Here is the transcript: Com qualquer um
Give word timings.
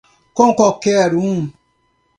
Com 0.39 0.55
qualquer 0.55 1.13
um 1.29 1.39